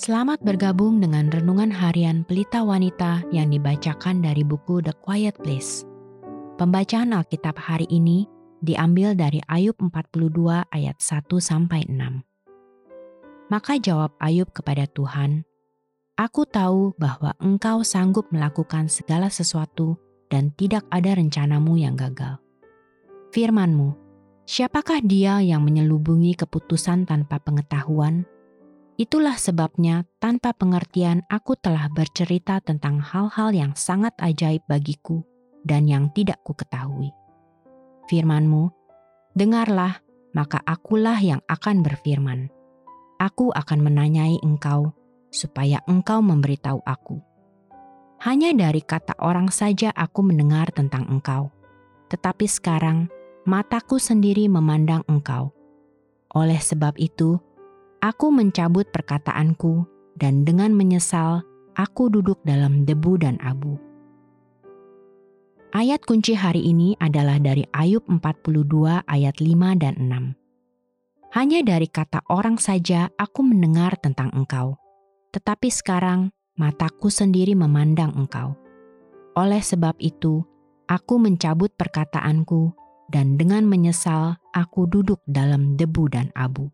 [0.00, 5.84] Selamat bergabung dengan renungan harian Pelita Wanita yang dibacakan dari buku The Quiet Place.
[6.56, 8.24] Pembacaan Alkitab hari ini
[8.64, 12.16] diambil dari Ayub 42 ayat 1 sampai 6.
[13.52, 15.44] Maka jawab Ayub kepada Tuhan,
[16.16, 20.00] Aku tahu bahwa engkau sanggup melakukan segala sesuatu
[20.32, 22.40] dan tidak ada rencanamu yang gagal.
[23.36, 23.92] Firmanmu,
[24.48, 28.24] siapakah dia yang menyelubungi keputusan tanpa pengetahuan?
[29.00, 35.24] Itulah sebabnya, tanpa pengertian, aku telah bercerita tentang hal-hal yang sangat ajaib bagiku
[35.64, 37.08] dan yang tidak ku ketahui.
[38.12, 38.68] Firmanmu,
[39.32, 40.04] dengarlah,
[40.36, 42.52] maka akulah yang akan berfirman.
[43.16, 44.92] Aku akan menanyai engkau,
[45.32, 47.24] supaya engkau memberitahu aku.
[48.20, 51.48] Hanya dari kata orang saja aku mendengar tentang engkau,
[52.12, 53.08] tetapi sekarang
[53.48, 55.56] mataku sendiri memandang engkau.
[56.36, 57.40] Oleh sebab itu,
[58.00, 59.84] Aku mencabut perkataanku,
[60.16, 61.44] dan dengan menyesal,
[61.76, 63.76] aku duduk dalam debu dan abu.
[65.76, 70.32] Ayat kunci hari ini adalah dari Ayub 42 ayat 5 dan 6.
[71.36, 74.80] Hanya dari kata orang saja aku mendengar tentang engkau,
[75.36, 78.56] tetapi sekarang mataku sendiri memandang engkau.
[79.36, 80.40] Oleh sebab itu,
[80.88, 82.72] aku mencabut perkataanku,
[83.12, 86.72] dan dengan menyesal aku duduk dalam debu dan abu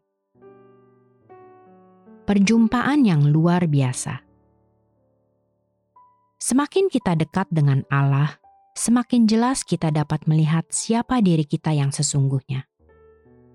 [2.27, 4.27] perjumpaan yang luar biasa.
[6.43, 8.37] Semakin kita dekat dengan Allah,
[8.75, 12.67] semakin jelas kita dapat melihat siapa diri kita yang sesungguhnya.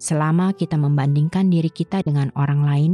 [0.01, 2.93] Selama kita membandingkan diri kita dengan orang lain,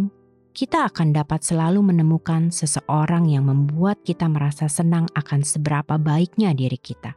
[0.52, 6.81] kita akan dapat selalu menemukan seseorang yang membuat kita merasa senang akan seberapa baiknya diri
[6.81, 7.16] kita.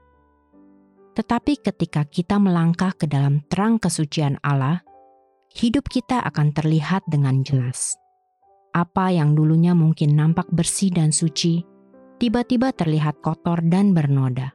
[1.16, 4.84] Tetapi ketika kita melangkah ke dalam terang kesucian Allah,
[5.58, 7.98] hidup kita akan terlihat dengan jelas
[8.70, 11.62] apa yang dulunya mungkin nampak bersih dan suci,
[12.20, 14.54] tiba-tiba terlihat kotor dan bernoda.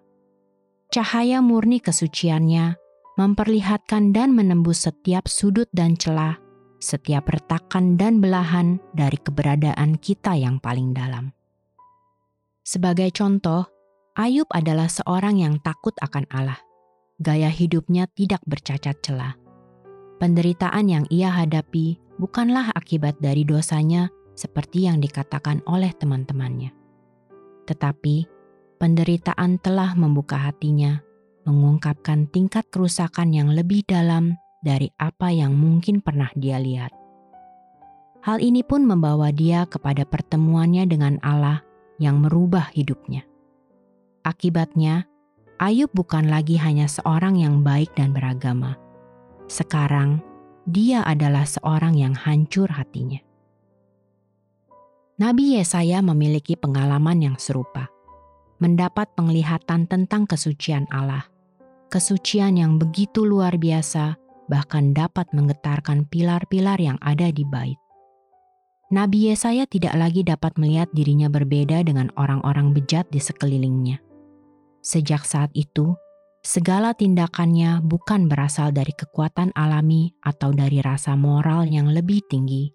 [0.94, 2.78] Cahaya murni kesuciannya
[3.16, 6.36] memperlihatkan dan menembus setiap sudut dan celah,
[6.84, 11.31] setiap retakan dan belahan dari keberadaan kita yang paling dalam.
[12.66, 13.68] Sebagai contoh,
[14.16, 16.59] Ayub adalah seorang yang takut akan Allah.
[17.20, 19.36] Gaya hidupnya tidak bercacat celah.
[20.20, 26.72] Penderitaan yang ia hadapi bukanlah akibat dari dosanya seperti yang dikatakan oleh teman-temannya.
[27.66, 28.16] Tetapi
[28.78, 31.02] penderitaan telah membuka hatinya,
[31.48, 36.92] mengungkapkan tingkat kerusakan yang lebih dalam dari apa yang mungkin pernah dia lihat.
[38.25, 41.62] Hal ini pun membawa dia kepada pertemuannya dengan Allah
[42.02, 43.22] yang merubah hidupnya.
[44.25, 45.06] Akibatnya,
[45.62, 48.75] Ayub bukan lagi hanya seorang yang baik dan beragama.
[49.46, 50.20] Sekarang,
[50.66, 53.22] dia adalah seorang yang hancur hatinya.
[55.16, 57.88] Nabi Yesaya memiliki pengalaman yang serupa,
[58.59, 61.24] mendapat penglihatan tentang kesucian Allah,
[61.88, 64.20] kesucian yang begitu luar biasa,
[64.52, 67.80] bahkan dapat menggetarkan pilar-pilar yang ada di bait.
[68.92, 73.98] Nabi Yesaya tidak lagi dapat melihat dirinya berbeda dengan orang-orang bejat di sekelilingnya.
[74.86, 75.98] Sejak saat itu,
[76.45, 82.69] segala tindakannya bukan berasal dari kekuatan alami atau dari rasa moral yang lebih tinggi,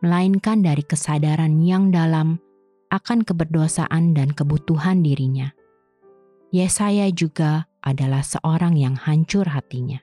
[0.00, 2.40] melainkan dari kesadaran yang dalam
[2.88, 5.52] akan keberdosaan dan kebutuhan dirinya.
[6.48, 10.00] Yesaya juga adalah seorang yang hancur hatinya.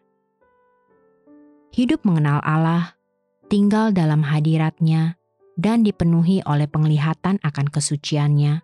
[1.74, 2.94] Hidup mengenal Allah,
[3.50, 5.18] tinggal dalam hadiratnya,
[5.58, 8.62] dan dipenuhi oleh penglihatan akan kesuciannya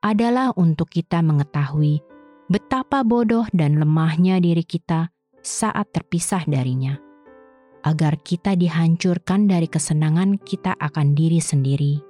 [0.00, 2.13] adalah untuk kita mengetahui
[2.48, 5.08] betapa bodoh dan lemahnya diri kita
[5.40, 7.00] saat terpisah darinya,
[7.84, 12.00] agar kita dihancurkan dari kesenangan kita akan diri sendiri,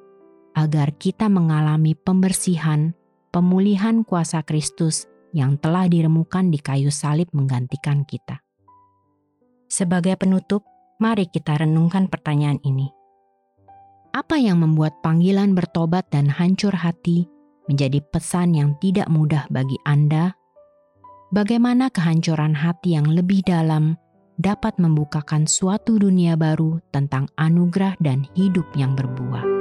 [0.59, 2.95] agar kita mengalami pembersihan,
[3.31, 8.43] pemulihan kuasa Kristus yang telah diremukan di kayu salib menggantikan kita.
[9.67, 10.63] Sebagai penutup,
[11.03, 12.91] mari kita renungkan pertanyaan ini.
[14.15, 17.34] Apa yang membuat panggilan bertobat dan hancur hati
[17.71, 20.35] menjadi pesan yang tidak mudah bagi Anda,
[21.31, 23.97] bagaimana kehancuran hati yang lebih dalam
[24.37, 29.54] dapat membukakan suatu dunia baru tentang anugerah dan hidup yang berbuah.